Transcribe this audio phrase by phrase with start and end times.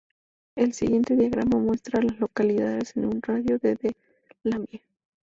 [0.55, 3.95] El siguiente diagrama muestra a las localidades en un radio de de
[4.41, 4.81] Laramie.